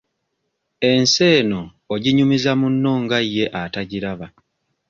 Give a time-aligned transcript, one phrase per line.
[0.89, 1.61] Ensi eno
[1.93, 4.27] oginyumiza munno nga ye atagiraba.